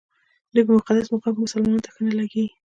دوی 0.53 0.63
په 0.67 0.71
مقدس 0.77 1.07
مقام 1.13 1.33
کې 1.35 1.41
مسلمانانو 1.45 1.83
ته 1.85 1.89
ښه 1.93 2.01
نه 2.07 2.13
لګېږي. 2.19 2.45